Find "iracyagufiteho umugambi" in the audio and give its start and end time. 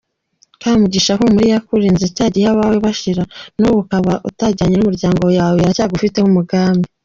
5.61-6.87